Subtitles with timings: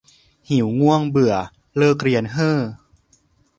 [0.49, 1.35] หิว ง่วง เบื่อ
[1.77, 2.59] เลิกเรียนเห้อ